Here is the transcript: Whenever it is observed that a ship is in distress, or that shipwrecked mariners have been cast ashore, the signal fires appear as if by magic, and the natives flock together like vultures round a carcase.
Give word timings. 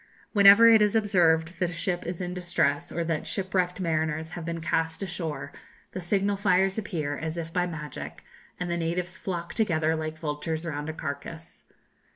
Whenever 0.33 0.67
it 0.67 0.81
is 0.81 0.95
observed 0.95 1.59
that 1.59 1.69
a 1.69 1.73
ship 1.73 2.07
is 2.07 2.21
in 2.21 2.33
distress, 2.33 2.91
or 2.91 3.03
that 3.03 3.27
shipwrecked 3.27 3.79
mariners 3.79 4.31
have 4.31 4.43
been 4.43 4.59
cast 4.59 5.03
ashore, 5.03 5.51
the 5.91 6.01
signal 6.01 6.35
fires 6.35 6.79
appear 6.79 7.15
as 7.15 7.37
if 7.37 7.53
by 7.53 7.67
magic, 7.67 8.23
and 8.59 8.67
the 8.71 8.77
natives 8.77 9.15
flock 9.15 9.53
together 9.53 9.95
like 9.95 10.17
vultures 10.17 10.65
round 10.65 10.89
a 10.89 10.93
carcase. 10.93 11.65